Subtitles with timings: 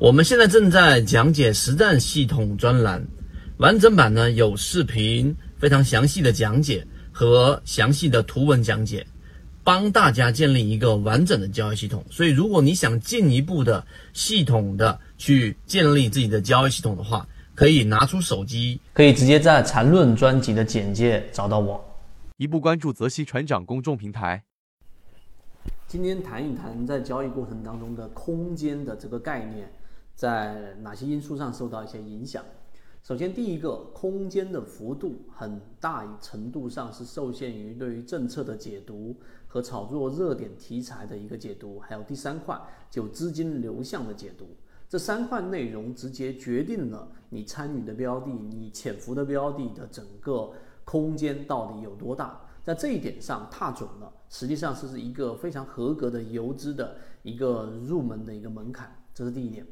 [0.00, 3.06] 我们现在正在讲解实战系统专栏，
[3.58, 9.06] 完整版呢有视频，非常详细的讲解和详细的图文讲解，
[9.62, 12.02] 帮大家建立一个完整的交易系统。
[12.10, 21.78] 所以，如果你想进一步的系统的去建立自己的交易系统的话，可以拿出手机，可以直接在缠论专辑的简介找到我。
[22.38, 24.42] 一步关注泽西船长公众平台。
[25.86, 29.70] 今天谈一谈在交易过程当中的空间的这个概念，
[30.20, 32.44] 在哪些因素上受到一些影响？
[33.02, 39.16] 首先，第一个，空间的幅度很大程度上是受限于对于政策的解读
[39.46, 44.44] 和炒作热点题材的一个解读，还有第三块就资金流向的解读。
[44.90, 50.52] 这三块内容直接决定了你参与的标的、你潜伏的标的的整个
[50.84, 52.38] 空间到底有多大。
[52.62, 59.66] 在这一点上踏准了，实际上是一个非常合格的游资的一个入门的一个门槛，这是第一点。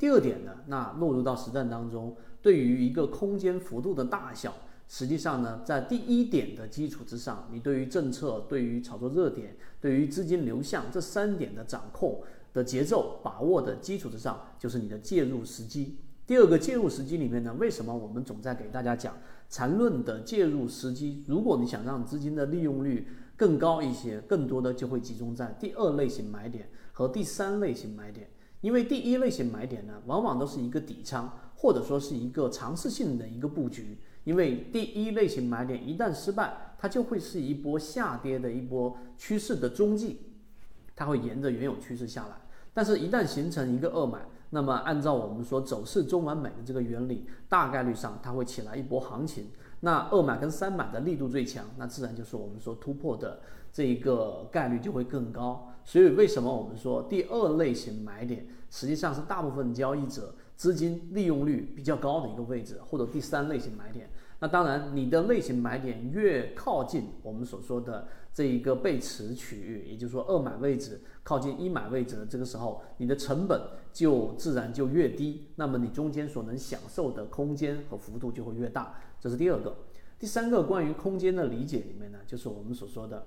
[0.00, 4.52] 第二点呢，那落入到实战当中，对于一个空间幅度的大小，
[4.88, 12.22] 实际上呢，在第一点的基础之上，你对于政策、对于炒作热点、对于资金流向这三点的掌控。
[12.52, 15.98] 的节奏把握的基础之上，就是你的介入时机。
[16.26, 19.14] 第二个介入时机里面呢，为什么我们总在给大家讲
[19.48, 21.22] 缠论的介入时机？
[21.28, 28.28] 如果你想让资金的利用率更高一些，更多的就会集中在第二类型买点和第三类型买点。
[28.60, 33.98] 因为第一类型买点呢，往往都是一个底仓，或者说是一个尝试性的一个布局。
[34.24, 40.20] 因为第一类型买点一旦失败，它就会是一波下跌的一波趋势的踪迹。
[40.94, 42.36] 它会沿着原有趋势下来，
[42.74, 44.18] 但是，一旦形成一个二买，
[44.50, 49.46] 那么按照我们说走势中完美的这个原理，大概率上它会起来一波行情。
[49.80, 53.40] 那二买跟三买的力度最强，那自然就是我们说突破的
[53.72, 55.72] 这一个概率就会更高。
[55.84, 64.10] 所以，为什么我们说第二类型买点实际上是大部分交易者资金利用率比较高的一个位置，或者第三类型买点？
[64.42, 73.60] 那当然，你的类型买点越靠近我们所说的这一个背驰区域，也就是说二买位置靠近一买位置的这个时候，你的成本
[73.92, 78.98] 就自然就越低，那么你中间所能享受的空间和幅度就会越大。
[79.20, 79.76] 这是第二个。
[80.18, 83.26] 第三个关于空间的理解里面呢，就是我们所说的，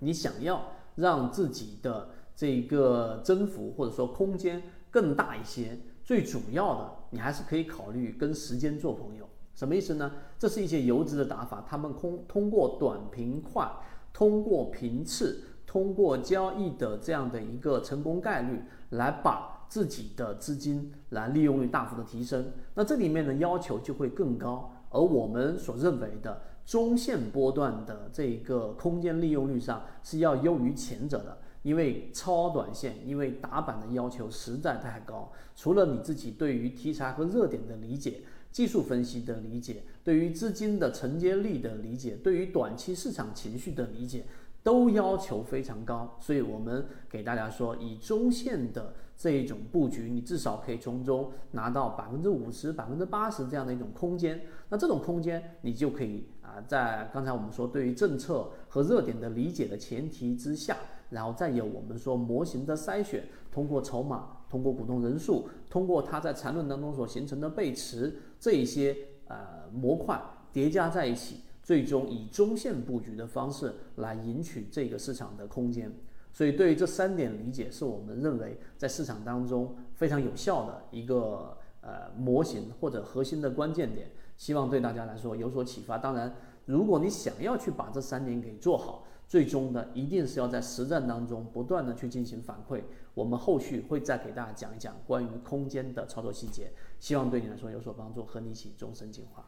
[0.00, 9.26] 你想要让自己的这个增幅或者说空间更大一些，最主要的你还是可以考虑跟时间做朋友。
[9.54, 10.10] 什么意思呢？
[10.38, 13.70] 这是一些游资的打法，他们通通过短平快，
[14.12, 22.52] 通过频次，通过交易的这样的一个成功概率，来把自己的资金来利用率大幅的提升。
[22.74, 38.22] 那这里面的要求就会更高，而我们所认为的中线波段的这个空间利用率上是要优于前者的，因为超短线，因为打板的要求实在太高，除了你自己对于题材和热点的理解。
[38.52, 44.26] 技术分析的理解，对于资金的承接力的理解，对于短期市场情绪的理解，
[44.62, 46.16] 都要求非常高。
[46.20, 54.40] 所以，我们给大家说，以中线的这一种布局，你至少可以从中拿到百分之五十、百分之八十这样的一种空间。
[54.68, 60.76] 那这种空间，你就可以啊，在刚才我们说对于政策和热点的理解的前提之下，
[61.14, 64.38] 然后再有我们说模型的筛选，通过筹码。
[64.50, 70.20] 通过股东人数，通过它在缠论当中所形成的背驰，这一些呃模块
[70.52, 75.92] 叠加在一起，最终以中线布局的方式来赢取这个市场的空间。
[76.32, 85.98] 所以，对于这三点理解，是我们认为在市场当中非常有效的一个呃模型或者核心的关键点，希望对大家来说有所启发。
[85.98, 86.32] 当然，
[86.64, 92.82] 如果你想要去把这三点给做好，最终呢一定是要在实战当中不断的去进行反馈，
[93.14, 96.70] 我们后续会再给大家讲一讲关于空间的操作细节，
[97.00, 99.44] 希望对你来说有所帮助，和你一起终身进化。